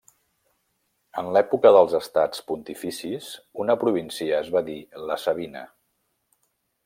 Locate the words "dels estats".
1.75-2.41